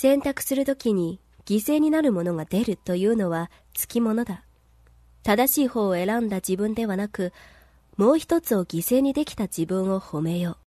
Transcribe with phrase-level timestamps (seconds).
[0.00, 4.44] 選択するときに犠牲になるものが出るというのはつきものだ。
[5.24, 7.32] 正しい方を選んだ自分ではなく、
[7.96, 10.67] もう一つを犠牲にできた自分を褒めよう。